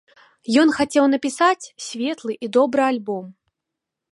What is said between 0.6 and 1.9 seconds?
Ён хацеў напісаць